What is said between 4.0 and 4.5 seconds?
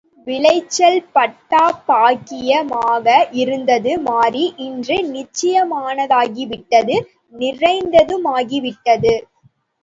மாறி